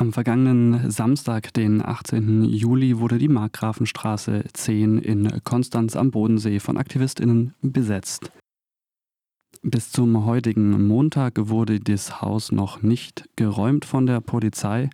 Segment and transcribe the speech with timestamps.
[0.00, 2.44] Am vergangenen Samstag, den 18.
[2.44, 8.32] Juli, wurde die Markgrafenstraße 10 in Konstanz am Bodensee von AktivistInnen besetzt.
[9.60, 14.88] Bis zum heutigen Montag wurde das Haus noch nicht geräumt von der Polizei.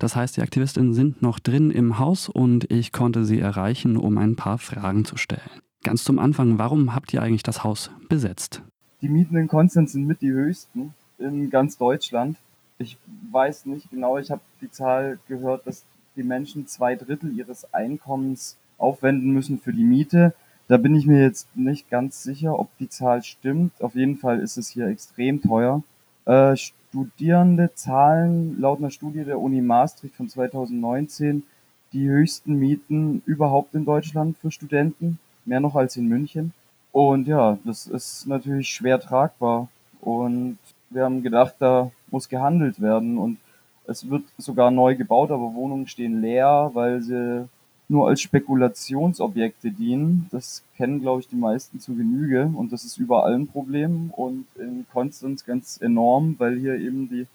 [0.00, 4.18] Das heißt, die Aktivistinnen sind noch drin im Haus und ich konnte sie erreichen, um
[4.18, 5.62] ein paar Fragen zu stellen.
[5.84, 8.62] Ganz zum Anfang, warum habt ihr eigentlich das Haus besetzt?
[9.02, 12.36] Die Mieten in Konstanz sind mit die höchsten in ganz Deutschland.
[12.78, 12.96] Ich
[13.32, 15.84] weiß nicht genau, ich habe die Zahl gehört, dass
[16.14, 20.32] die Menschen zwei Drittel ihres Einkommens aufwenden müssen für die Miete.
[20.68, 23.82] Da bin ich mir jetzt nicht ganz sicher, ob die Zahl stimmt.
[23.82, 25.82] Auf jeden Fall ist es hier extrem teuer.
[26.24, 31.42] Äh, Studierende zahlen laut einer Studie der Uni Maastricht von 2019
[31.92, 36.52] die höchsten Mieten überhaupt in Deutschland für Studenten, mehr noch als in München.
[36.92, 39.68] Und ja, das ist natürlich schwer tragbar.
[40.00, 40.58] Und
[40.90, 43.18] wir haben gedacht, da muss gehandelt werden.
[43.18, 43.38] Und
[43.86, 47.48] es wird sogar neu gebaut, aber Wohnungen stehen leer, weil sie
[47.88, 50.28] nur als Spekulationsobjekte dienen.
[50.30, 54.46] Das kennen, glaube ich, die meisten zu Genüge und das ist überall ein Problem und
[54.56, 57.26] in Konstanz ganz enorm, weil hier eben die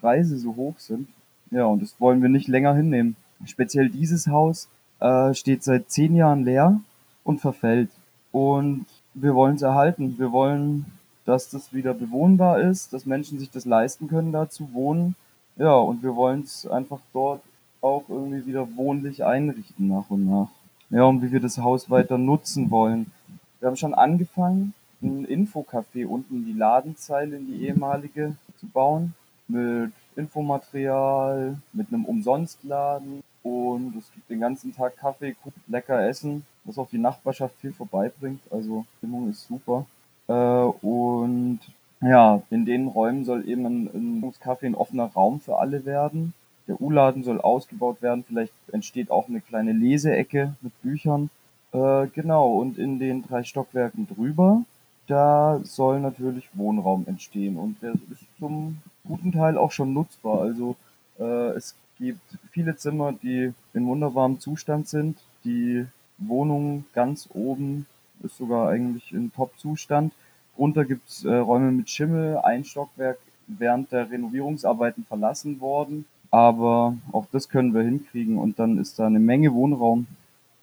[0.00, 1.08] Preise so hoch sind.
[1.50, 3.16] Ja, und das wollen wir nicht länger hinnehmen.
[3.44, 4.68] Speziell dieses Haus
[5.00, 6.80] äh, steht seit zehn Jahren leer
[7.24, 7.90] und verfällt.
[8.32, 10.18] Und wir wollen es erhalten.
[10.18, 10.86] Wir wollen,
[11.28, 15.14] dass das wieder bewohnbar ist, dass Menschen sich das leisten können, da zu wohnen.
[15.56, 17.42] Ja, und wir wollen es einfach dort
[17.82, 20.48] auch irgendwie wieder wohnlich einrichten nach und nach.
[20.88, 23.12] Ja, und wie wir das Haus weiter nutzen wollen.
[23.60, 29.12] Wir haben schon angefangen, ein Infocafé unten in die Ladenzeile, in die ehemalige, zu bauen.
[29.48, 33.22] Mit Infomaterial, mit einem Umsonstladen.
[33.42, 38.40] Und es gibt den ganzen Tag Kaffee, lecker Essen, was auch die Nachbarschaft viel vorbeibringt.
[38.50, 39.84] Also Stimmung ist super.
[40.28, 41.60] Äh, und
[42.00, 46.34] ja, in den Räumen soll eben ein, ein Kaffee ein offener Raum für alle werden.
[46.68, 48.24] Der U-Laden soll ausgebaut werden.
[48.26, 51.30] Vielleicht entsteht auch eine kleine Leseecke mit Büchern.
[51.72, 54.62] Äh, genau, und in den drei Stockwerken drüber,
[55.06, 57.56] da soll natürlich Wohnraum entstehen.
[57.58, 60.42] Und der ist zum guten Teil auch schon nutzbar.
[60.42, 60.76] Also
[61.18, 65.18] äh, es gibt viele Zimmer, die in wunderbarem Zustand sind.
[65.44, 65.86] Die
[66.18, 67.86] Wohnung ganz oben
[68.22, 70.12] ist sogar eigentlich in Top-Zustand.
[70.56, 76.04] Drunter gibt es äh, Räume mit Schimmel, ein Stockwerk während der Renovierungsarbeiten verlassen worden.
[76.30, 80.06] Aber auch das können wir hinkriegen und dann ist da eine Menge Wohnraum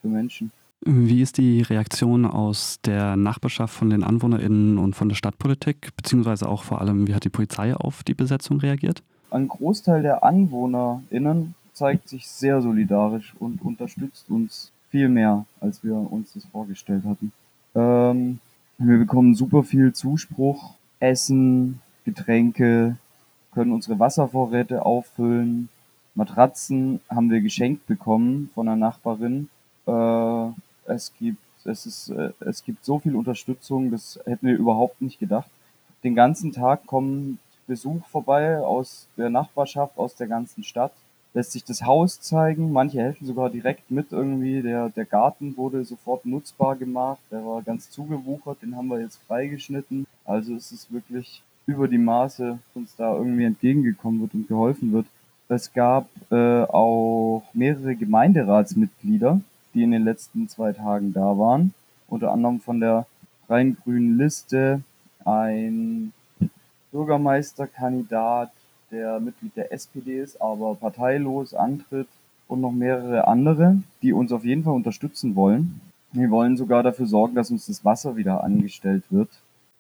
[0.02, 0.52] für Menschen.
[0.82, 6.48] Wie ist die Reaktion aus der Nachbarschaft von den AnwohnerInnen und von der Stadtpolitik, beziehungsweise
[6.48, 9.02] auch vor allem, wie hat die Polizei auf die Besetzung reagiert?
[9.32, 15.96] Ein Großteil der AnwohnerInnen zeigt sich sehr solidarisch und unterstützt uns viel mehr, als wir
[15.96, 17.32] uns das vorgestellt hatten.
[18.12, 18.40] Ähm,
[18.78, 22.98] wir bekommen super viel Zuspruch, Essen, Getränke,
[23.54, 25.70] können unsere Wasservorräte auffüllen.
[26.14, 29.50] Matratzen haben wir geschenkt bekommen von einer Nachbarin.
[29.88, 30.48] Äh,
[30.86, 35.20] es gibt es ist äh, es gibt so viel Unterstützung, das hätten wir überhaupt nicht
[35.20, 35.50] gedacht.
[36.04, 40.94] Den ganzen Tag kommen Besuch vorbei aus der Nachbarschaft, aus der ganzen Stadt.
[41.36, 42.72] Lässt sich das Haus zeigen.
[42.72, 44.62] Manche helfen sogar direkt mit irgendwie.
[44.62, 47.20] Der, der Garten wurde sofort nutzbar gemacht.
[47.30, 48.62] Der war ganz zugewuchert.
[48.62, 50.08] Den haben wir jetzt freigeschnitten.
[50.24, 55.08] Also es ist wirklich über die Maße uns da irgendwie entgegengekommen wird und geholfen wird.
[55.50, 59.42] Es gab äh, auch mehrere Gemeinderatsmitglieder,
[59.74, 61.74] die in den letzten zwei Tagen da waren.
[62.08, 63.08] Unter anderem von der
[63.46, 64.84] Freien Grünen Liste
[65.26, 66.14] ein
[66.94, 68.52] Bürgermeisterkandidat,
[68.96, 72.08] der Mitglied der SPD ist, aber parteilos antritt
[72.48, 75.82] und noch mehrere andere, die uns auf jeden Fall unterstützen wollen.
[76.14, 79.30] Wir wollen sogar dafür sorgen, dass uns das Wasser wieder angestellt wird.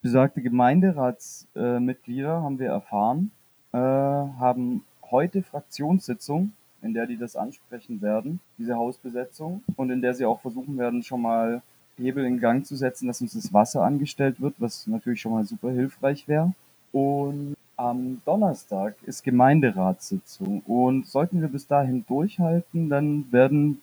[0.02, 3.32] Besagte Gemeinderatsmitglieder, haben wir erfahren,
[3.72, 6.52] äh, haben heute Fraktionssitzung,
[6.82, 11.04] in der die das ansprechen werden, diese Hausbesetzung, und in der sie auch versuchen werden,
[11.04, 11.62] schon mal
[11.98, 15.46] Hebel in Gang zu setzen, dass uns das Wasser angestellt wird, was natürlich schon mal
[15.46, 16.54] super hilfreich wäre.
[16.92, 20.62] Und am Donnerstag ist Gemeinderatssitzung.
[20.62, 23.82] Und sollten wir bis dahin durchhalten, dann werden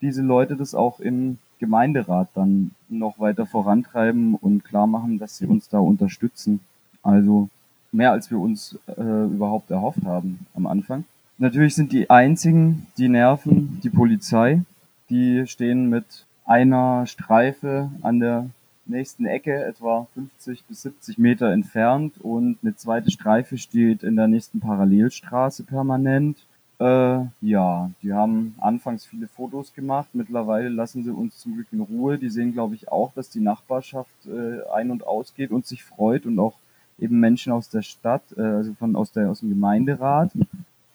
[0.00, 5.46] diese Leute das auch im Gemeinderat dann noch weiter vorantreiben und klar machen, dass sie
[5.46, 6.60] uns da unterstützen.
[7.02, 7.48] Also
[7.92, 11.04] mehr als wir uns äh, überhaupt erhofft haben am Anfang.
[11.38, 14.62] Natürlich sind die einzigen, die nerven, die Polizei.
[15.10, 18.50] Die stehen mit einer Streife an der
[18.90, 24.28] nächsten Ecke, etwa 50 bis 70 Meter entfernt und eine zweite Streife steht in der
[24.28, 26.38] nächsten Parallelstraße permanent.
[26.78, 30.08] Äh, ja, die haben anfangs viele Fotos gemacht.
[30.14, 32.18] Mittlerweile lassen sie uns zum Glück in Ruhe.
[32.18, 36.24] Die sehen, glaube ich, auch, dass die Nachbarschaft äh, ein- und ausgeht und sich freut
[36.26, 36.56] und auch
[36.98, 40.32] eben Menschen aus der Stadt, äh, also von aus der aus dem Gemeinderat.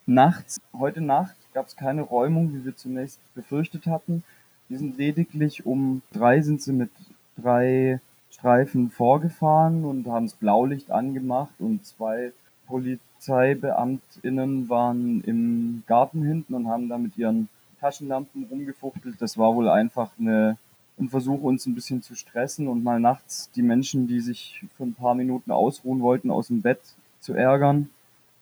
[0.08, 4.24] Nachts, heute Nacht gab es keine Räumung, wie wir zunächst befürchtet hatten.
[4.70, 6.90] Die sind lediglich um drei sind sie mit
[7.42, 8.00] drei
[8.32, 12.32] Streifen vorgefahren und haben das Blaulicht angemacht und zwei
[12.68, 17.50] PolizeibeamtInnen waren im Garten hinten und haben da mit ihren
[17.80, 19.22] Taschenlampen rumgefuchtelt.
[19.22, 20.58] Das war wohl einfach eine,
[21.00, 24.84] ein Versuch, uns ein bisschen zu stressen und mal nachts die Menschen, die sich für
[24.84, 26.82] ein paar Minuten ausruhen wollten, aus dem Bett
[27.20, 27.90] zu ärgern.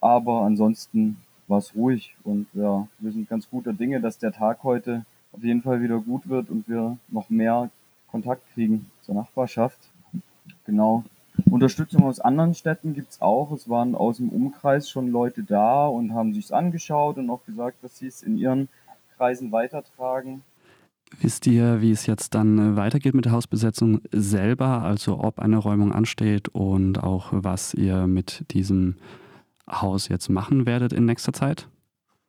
[0.01, 1.17] Aber ansonsten
[1.47, 5.43] war es ruhig und ja, wir sind ganz guter Dinge, dass der Tag heute auf
[5.43, 7.69] jeden Fall wieder gut wird und wir noch mehr
[8.13, 9.79] Kontakt kriegen zur Nachbarschaft.
[10.67, 11.03] Genau.
[11.49, 13.51] Unterstützung aus anderen Städten gibt's auch.
[13.51, 17.83] Es waren aus dem Umkreis schon Leute da und haben sich's angeschaut und auch gesagt,
[17.83, 18.69] dass sie es in ihren
[19.17, 20.43] Kreisen weitertragen.
[21.21, 25.57] Wisst ihr, wie es jetzt dann äh, weitergeht mit der Hausbesetzung selber, also ob eine
[25.57, 28.97] Räumung ansteht und auch was ihr mit diesem
[29.67, 31.67] Haus jetzt machen werdet in nächster Zeit?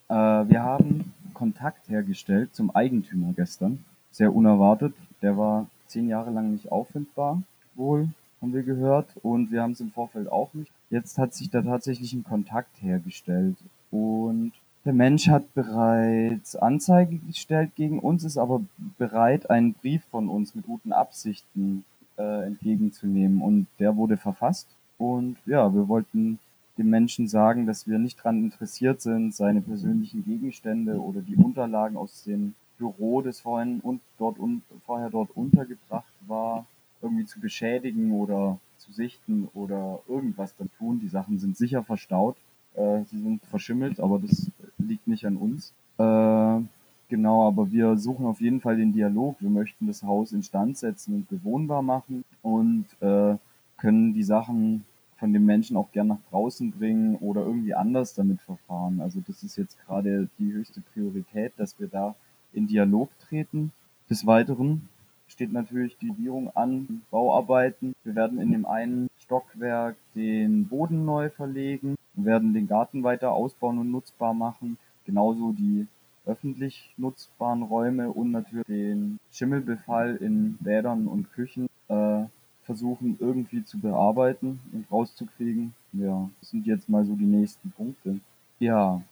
[0.08, 3.84] Äh, wir haben Kontakt hergestellt zum Eigentümer gestern.
[4.10, 4.94] Sehr unerwartet.
[5.20, 7.40] Der war zehn Jahre lang nicht auffindbar,
[7.76, 8.08] wohl,
[8.42, 9.06] haben wir gehört.
[9.22, 10.70] Und wir haben es im Vorfeld auch nicht.
[10.90, 13.56] Jetzt hat sich da tatsächlich ein Kontakt hergestellt.
[13.90, 14.52] Und
[14.84, 18.60] der Mensch hat bereits Anzeige gestellt gegen uns, ist aber
[18.98, 21.84] bereit, einen Brief von uns mit guten Absichten
[22.18, 23.40] äh, entgegenzunehmen.
[23.40, 24.66] Und der wurde verfasst.
[24.98, 26.40] Und ja, wir wollten
[26.76, 31.96] dem Menschen sagen, dass wir nicht daran interessiert sind, seine persönlichen Gegenstände oder die Unterlagen
[31.96, 36.66] aus dem Büro, das vorhin und dort un, vorher dort untergebracht war,
[37.02, 41.00] irgendwie zu beschädigen oder zu sichten oder irgendwas dann tun.
[41.00, 42.36] Die Sachen sind sicher verstaut.
[42.74, 45.72] Äh, sie sind verschimmelt, aber das liegt nicht an uns.
[45.98, 46.60] Äh,
[47.08, 49.36] genau, aber wir suchen auf jeden Fall den Dialog.
[49.40, 53.36] Wir möchten das Haus instand setzen und bewohnbar machen und äh,
[53.76, 54.84] können die Sachen
[55.16, 59.00] von dem Menschen auch gern nach draußen bringen oder irgendwie anders damit verfahren.
[59.00, 62.14] Also das ist jetzt gerade die höchste Priorität, dass wir da
[62.54, 63.72] in Dialog treten.
[64.08, 64.88] Des Weiteren
[65.28, 67.94] steht natürlich die Vierung an, Bauarbeiten.
[68.04, 73.78] Wir werden in dem einen Stockwerk den Boden neu verlegen, werden den Garten weiter ausbauen
[73.78, 75.86] und nutzbar machen, genauso die
[76.26, 82.22] öffentlich nutzbaren Räume und natürlich den Schimmelbefall in Bädern und Küchen äh,
[82.62, 85.74] versuchen irgendwie zu bearbeiten und rauszukriegen.
[85.92, 88.20] Ja, das sind jetzt mal so die nächsten Punkte.
[88.58, 89.02] Ja,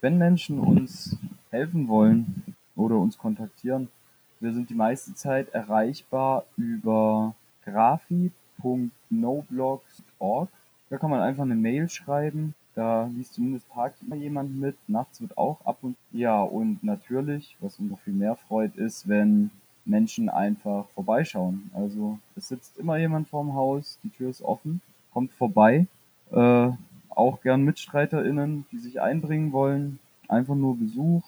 [0.00, 1.16] wenn Menschen uns
[1.50, 3.88] helfen wollen oder uns kontaktieren,
[4.40, 7.34] wir sind die meiste Zeit erreichbar über
[7.64, 10.48] grafi.noblogs.org.
[10.90, 12.54] Da kann man einfach eine Mail schreiben.
[12.74, 14.76] Da liest zumindest tagsüber jemand mit.
[14.88, 19.08] Nachts wird auch ab und ja und natürlich, was uns noch viel mehr freut, ist,
[19.08, 19.50] wenn
[19.84, 21.70] Menschen einfach vorbeischauen.
[21.74, 24.80] Also es sitzt immer jemand vorm Haus, die Tür ist offen,
[25.12, 25.86] kommt vorbei.
[26.30, 26.70] Äh,
[27.10, 29.98] auch gern MitstreiterInnen, die sich einbringen wollen.
[30.28, 31.22] Einfach nur Besuch.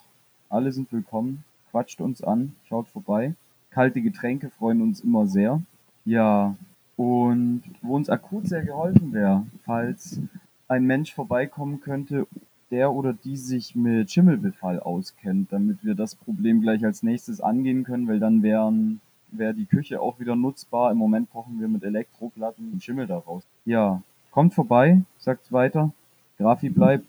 [0.55, 1.43] Alle sind willkommen
[1.73, 3.35] quatscht uns an, schaut vorbei.
[3.71, 5.61] Kalte Getränke freuen uns immer sehr.
[6.05, 6.55] Ja,
[6.97, 10.21] und wo uns akut sehr geholfen wäre, falls
[10.69, 12.29] ein Mensch vorbeikommen könnte,
[12.71, 17.83] der oder die sich mit Schimmelbefall auskennt, damit wir das Problem gleich als nächstes angehen
[17.83, 19.01] können, weil dann wären
[19.33, 20.93] wäre die Küche auch wieder nutzbar.
[20.93, 23.43] Im Moment kochen wir mit Elektroplatten und Schimmel daraus.
[23.65, 25.91] Ja, kommt vorbei, sagt's weiter.
[26.39, 27.09] Grafi bleibt.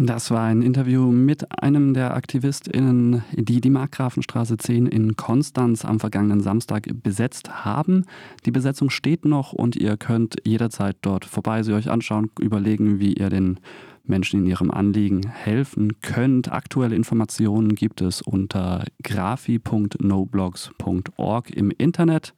[0.00, 5.98] Das war ein Interview mit einem der AktivistInnen, die die Markgrafenstraße 10 in Konstanz am
[5.98, 8.04] vergangenen Samstag besetzt haben.
[8.46, 13.14] Die Besetzung steht noch und ihr könnt jederzeit dort vorbei, sie euch anschauen, überlegen, wie
[13.14, 13.58] ihr den
[14.04, 16.52] Menschen in ihrem Anliegen helfen könnt.
[16.52, 22.34] Aktuelle Informationen gibt es unter grafi.noblogs.org im Internet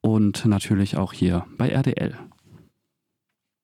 [0.00, 2.18] und natürlich auch hier bei RDL.